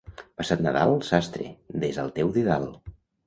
Passat 0.41 0.63
Nadal, 0.67 0.93
sastre, 1.09 1.51
desa 1.85 2.01
el 2.07 2.11
teu 2.17 2.35
didal. 2.41 2.69